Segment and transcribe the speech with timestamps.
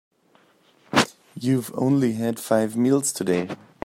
[1.35, 3.49] You've only had five meals today.